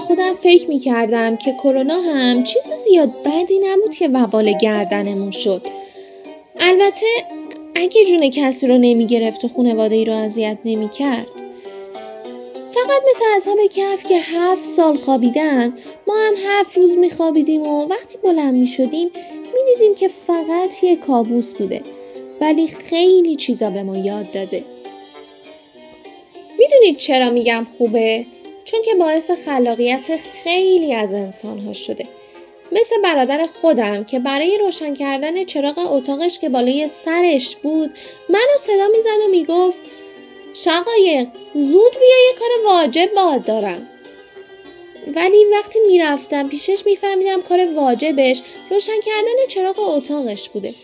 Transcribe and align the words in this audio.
خودم 0.00 0.34
فکر 0.34 0.68
می 0.68 0.78
کردم 0.78 1.36
که 1.36 1.52
کرونا 1.52 2.00
هم 2.00 2.44
چیز 2.44 2.72
زیاد 2.72 3.22
بدی 3.24 3.58
نبود 3.58 3.94
که 3.94 4.08
وبال 4.08 4.52
گردنمون 4.52 5.30
شد. 5.30 5.66
البته 6.60 7.06
اگه 7.74 8.04
جون 8.04 8.30
کسی 8.30 8.66
رو 8.66 8.78
نمی 8.78 9.06
گرفت 9.06 9.44
و 9.44 9.48
خانواده 9.48 9.94
ای 9.94 10.04
رو 10.04 10.12
اذیت 10.12 10.58
نمی 10.64 10.88
کرد. 10.88 11.26
فقط 12.74 13.02
مثل 13.10 13.24
اصحاب 13.36 13.58
کف 13.70 14.04
که 14.04 14.18
هفت 14.18 14.64
سال 14.64 14.96
خوابیدن 14.96 15.74
ما 16.06 16.14
هم 16.26 16.34
هفت 16.46 16.76
روز 16.76 16.98
می 16.98 17.10
خوابیدیم 17.10 17.62
و 17.62 17.86
وقتی 17.86 18.18
بلند 18.18 18.54
می 18.54 18.66
شدیم 18.66 19.10
می 19.54 19.60
دیدیم 19.72 19.94
که 19.94 20.08
فقط 20.08 20.84
یه 20.84 20.96
کابوس 20.96 21.54
بوده 21.54 21.82
ولی 22.40 22.66
خیلی 22.66 23.36
چیزا 23.36 23.70
به 23.70 23.82
ما 23.82 23.96
یاد 23.96 24.30
داده. 24.30 24.64
می‌دونید 26.58 26.96
چرا 26.96 27.30
میگم 27.30 27.66
خوبه؟ 27.78 28.26
چون 28.64 28.82
که 28.82 28.94
باعث 28.94 29.30
خلاقیت 29.30 30.16
خیلی 30.44 30.94
از 30.94 31.14
انسان 31.14 31.58
ها 31.58 31.72
شده. 31.72 32.08
مثل 32.72 33.00
برادر 33.02 33.46
خودم 33.46 34.04
که 34.04 34.18
برای 34.18 34.58
روشن 34.58 34.94
کردن 34.94 35.44
چراغ 35.44 35.92
اتاقش 35.92 36.38
که 36.38 36.48
بالای 36.48 36.88
سرش 36.88 37.56
بود 37.56 37.94
منو 38.28 38.58
صدا 38.58 38.88
می‌زد 38.88 39.26
و 39.26 39.28
می‌گفت 39.28 39.82
شقایق 40.54 41.28
زود 41.54 41.92
بیا 41.98 42.26
یه 42.26 42.38
کار 42.38 42.48
واجب 42.66 43.10
باد 43.14 43.44
دارم. 43.44 43.88
ولی 45.14 45.44
وقتی 45.44 45.78
می‌رفتم 45.86 46.48
پیشش 46.48 46.82
میفهمیدم 46.86 47.42
کار 47.42 47.74
واجبش 47.74 48.42
روشن 48.70 49.00
کردن 49.06 49.46
چراغ 49.48 49.78
اتاقش 49.78 50.48
بوده. 50.48 50.74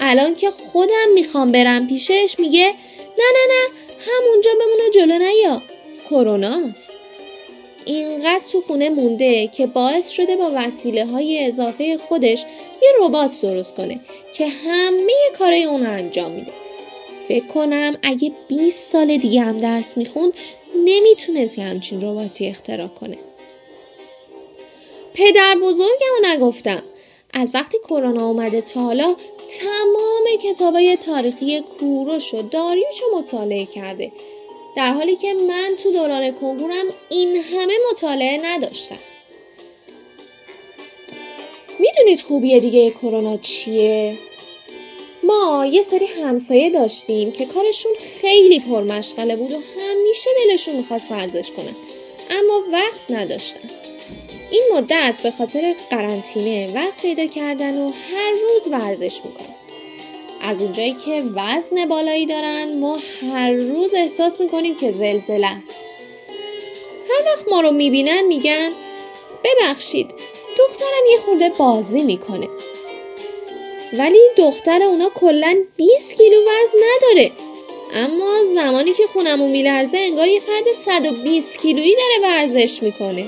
الان 0.00 0.34
که 0.34 0.50
خودم 0.50 1.12
می‌خوام 1.14 1.52
برم 1.52 1.86
پیشش 1.88 2.34
میگه 2.38 2.66
نه 3.18 3.24
نه 3.34 3.46
نه 3.48 3.68
همونجا 4.06 4.50
بمونه 4.54 4.90
جلو 4.94 5.18
کروناست 6.10 6.98
اینقدر 7.84 8.44
تو 8.52 8.60
خونه 8.60 8.90
مونده 8.90 9.46
که 9.46 9.66
باعث 9.66 10.08
شده 10.08 10.36
با 10.36 10.50
وسیله 10.54 11.06
های 11.06 11.46
اضافه 11.46 11.98
خودش 11.98 12.44
یه 12.82 12.88
ربات 13.00 13.40
درست 13.42 13.74
کنه 13.74 14.00
که 14.34 14.46
همه 14.46 15.12
کارای 15.38 15.64
اون 15.64 15.86
انجام 15.86 16.30
میده. 16.30 16.52
فکر 17.28 17.46
کنم 17.46 17.96
اگه 18.02 18.32
20 18.48 18.90
سال 18.92 19.16
دیگه 19.16 19.40
هم 19.40 19.58
درس 19.58 19.96
می‌خوند 19.96 20.32
نمی‌تونست 20.84 21.58
یه 21.58 21.64
همچین 21.64 22.00
رباتی 22.00 22.48
اختراع 22.48 22.88
کنه. 22.88 23.18
پدر 25.14 25.54
بزرگم 25.62 26.26
نگفتم. 26.26 26.82
از 27.32 27.50
وقتی 27.54 27.78
کرونا 27.78 28.26
اومده 28.26 28.60
تا 28.60 28.80
حالا 28.80 29.16
تمام 29.60 30.24
کتابای 30.42 30.96
تاریخی 30.96 31.60
کوروش 31.60 32.34
و 32.34 32.42
داریوش 32.42 33.00
رو 33.00 33.18
مطالعه 33.18 33.66
کرده 33.66 34.12
در 34.78 34.92
حالی 34.92 35.16
که 35.16 35.34
من 35.34 35.76
تو 35.82 35.92
دوران 35.92 36.30
کنکورم 36.30 36.84
این 37.08 37.36
همه 37.36 37.74
مطالعه 37.90 38.40
نداشتم. 38.42 38.98
می‌دونید 41.78 42.20
خوبی 42.20 42.60
دیگه 42.60 42.90
کرونا 42.90 43.36
چیه؟ 43.36 44.18
ما 45.22 45.66
یه 45.66 45.82
سری 45.82 46.06
همسایه 46.06 46.70
داشتیم 46.70 47.32
که 47.32 47.46
کارشون 47.46 47.92
خیلی 48.20 48.60
پرمشغله 48.60 49.36
بود 49.36 49.52
و 49.52 49.54
همیشه 49.54 50.30
دلشون 50.44 50.76
می‌خواست 50.76 51.10
ورزش 51.10 51.50
کنن 51.50 51.76
اما 52.30 52.62
وقت 52.72 53.10
نداشتن. 53.10 53.70
این 54.50 54.62
مدت 54.74 55.20
به 55.22 55.30
خاطر 55.30 55.74
قرنطینه 55.90 56.72
وقت 56.74 57.02
پیدا 57.02 57.26
کردن 57.26 57.78
و 57.78 57.90
هر 58.12 58.30
روز 58.30 58.68
ورزش 58.68 59.20
می‌کنن. 59.24 59.57
از 60.48 60.62
اونجایی 60.62 60.94
که 61.04 61.24
وزن 61.34 61.84
بالایی 61.88 62.26
دارن 62.26 62.78
ما 62.78 62.98
هر 63.32 63.52
روز 63.52 63.94
احساس 63.94 64.40
می‌کنیم 64.40 64.76
که 64.76 64.90
زلزله 64.90 65.46
است. 65.46 65.78
هر 67.10 67.32
وقت 67.32 67.48
ما 67.48 67.60
رو 67.60 67.70
می‌بینن 67.70 68.22
میگن 68.22 68.72
ببخشید 69.44 70.10
دخترم 70.58 71.06
یه 71.10 71.18
خورده 71.18 71.48
بازی 71.48 72.02
می‌کنه. 72.02 72.48
ولی 73.92 74.18
دختر 74.36 74.82
اونا 74.82 75.10
کلا 75.14 75.56
20 75.76 76.16
کیلو 76.16 76.36
وزن 76.40 76.78
نداره. 76.96 77.32
اما 77.94 78.44
زمانی 78.54 78.92
که 78.92 79.06
خونمون 79.06 79.50
میلرزه 79.50 79.98
انگار 79.98 80.28
یه 80.28 80.40
فرد 80.40 80.72
120 80.72 81.62
کیلویی 81.62 81.96
داره 81.96 82.32
ورزش 82.32 82.82
می‌کنه. 82.82 83.26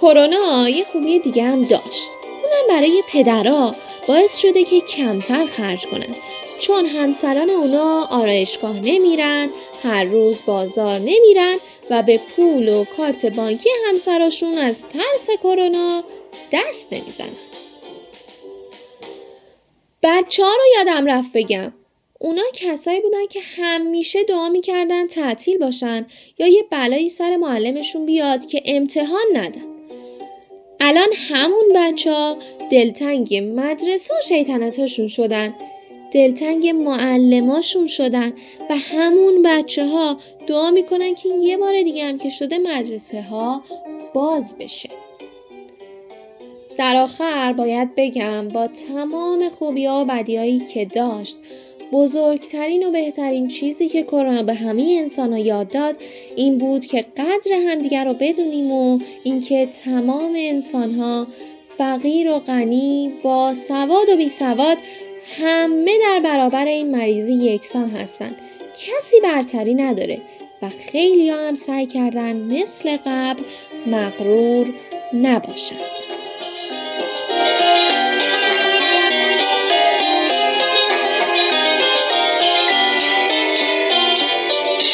کرونا 0.00 0.68
یه 0.68 0.84
خوبی 0.84 1.18
دیگه 1.18 1.42
هم 1.42 1.64
داشت. 1.64 2.10
اونم 2.42 2.68
برای 2.68 3.02
پدرها. 3.12 3.74
باعث 4.08 4.38
شده 4.38 4.64
که 4.64 4.80
کمتر 4.80 5.46
خرج 5.46 5.86
کنن. 5.86 6.14
چون 6.60 6.86
همسران 6.86 7.50
اونا 7.50 8.04
آرایشگاه 8.10 8.80
نمیرن 8.80 9.48
هر 9.82 10.04
روز 10.04 10.40
بازار 10.46 10.98
نمیرن 10.98 11.56
و 11.90 12.02
به 12.02 12.18
پول 12.18 12.68
و 12.68 12.84
کارت 12.84 13.26
بانکی 13.26 13.68
همسراشون 13.88 14.54
از 14.58 14.84
ترس 14.88 15.30
کرونا 15.42 16.04
دست 16.52 16.92
نمی‌زنن. 16.92 17.36
بچه 20.02 20.44
ها 20.44 20.50
رو 20.50 20.62
یادم 20.78 21.06
رفت 21.06 21.32
بگم. 21.34 21.72
اونا 22.20 22.42
کسایی 22.54 23.00
بودن 23.00 23.26
که 23.26 23.40
همیشه 23.56 24.22
دعا 24.22 24.48
می‌کردن 24.48 25.06
تعطیل 25.06 25.58
باشن 25.58 26.06
یا 26.38 26.46
یه 26.46 26.64
بلایی 26.70 27.08
سر 27.08 27.36
معلمشون 27.36 28.06
بیاد 28.06 28.46
که 28.46 28.62
امتحان 28.66 29.24
ندن. 29.34 29.71
الان 30.84 31.08
همون 31.28 31.64
بچه 31.74 32.12
ها 32.12 32.36
دلتنگ 32.70 33.34
مدرسه 33.34 34.14
و 34.14 34.22
شیطنتاشون 34.28 35.06
شدن. 35.06 35.54
دلتنگ 36.12 36.68
معلماشون 36.68 37.86
شدن 37.86 38.32
و 38.70 38.76
همون 38.76 39.42
بچه 39.42 39.86
ها 39.86 40.16
دعا 40.46 40.70
می‌کنن 40.70 41.14
که 41.14 41.28
یه 41.28 41.56
بار 41.56 41.82
دیگه 41.82 42.04
هم 42.04 42.18
که 42.18 42.30
شده 42.30 42.58
مدرسه 42.58 43.22
ها 43.22 43.62
باز 44.14 44.56
بشه. 44.58 44.88
در 46.78 46.96
آخر 46.96 47.52
باید 47.52 47.94
بگم 47.96 48.48
با 48.48 48.66
تمام 48.66 49.48
خوبی 49.48 49.86
ها 49.86 50.00
و 50.00 50.04
بدیایی 50.04 50.58
که 50.58 50.84
داشت 50.84 51.36
بزرگترین 51.92 52.86
و 52.86 52.90
بهترین 52.90 53.48
چیزی 53.48 53.88
که 53.88 54.02
کرونا 54.02 54.42
به 54.42 54.54
همه 54.54 54.96
انسان 55.00 55.32
ها 55.32 55.38
یاد 55.38 55.68
داد 55.68 55.96
این 56.36 56.58
بود 56.58 56.86
که 56.86 57.04
قدر 57.16 57.52
همدیگر 57.68 58.04
رو 58.04 58.14
بدونیم 58.14 58.72
و 58.72 58.98
اینکه 59.24 59.66
تمام 59.66 60.32
انسان 60.36 60.92
ها 60.92 61.26
فقیر 61.78 62.30
و 62.30 62.38
غنی 62.38 63.12
با 63.22 63.54
سواد 63.54 64.08
و 64.08 64.16
بی 64.16 64.28
سواد 64.28 64.76
همه 65.38 65.92
در 66.00 66.20
برابر 66.24 66.66
این 66.66 66.90
مریضی 66.90 67.34
یکسان 67.34 67.88
هستن 67.88 68.36
کسی 68.78 69.20
برتری 69.22 69.74
نداره 69.74 70.20
و 70.62 70.68
خیلی 70.68 71.30
هم 71.30 71.54
سعی 71.54 71.86
کردن 71.86 72.36
مثل 72.36 72.96
قبل 73.06 73.42
مقرور 73.86 74.74
نباشند. 75.14 76.01